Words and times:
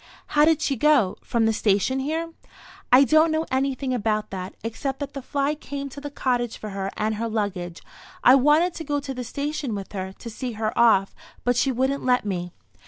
"How 0.33 0.45
did 0.45 0.63
she 0.63 0.75
go? 0.75 1.15
From 1.21 1.45
the 1.45 1.53
station 1.53 1.99
here?" 1.99 2.33
"I 2.91 3.03
don't 3.03 3.29
know 3.31 3.45
anything 3.51 3.93
about 3.93 4.31
that, 4.31 4.55
except 4.63 4.99
that 4.99 5.13
the 5.13 5.21
fly 5.21 5.53
came 5.53 5.89
to 5.89 6.01
the 6.01 6.09
cottage 6.09 6.57
for 6.57 6.69
her 6.71 6.89
and 6.97 7.13
her 7.17 7.29
luggage. 7.29 7.83
I 8.23 8.33
wanted 8.33 8.73
to 8.73 8.83
go 8.83 8.99
to 8.99 9.13
the 9.13 9.23
station 9.23 9.75
with 9.75 9.91
her, 9.91 10.11
to 10.11 10.29
see 10.31 10.53
her 10.53 10.75
off, 10.75 11.13
but 11.43 11.55
she 11.55 11.71
wouldn't 11.71 12.03
let 12.03 12.25
me." 12.25 12.51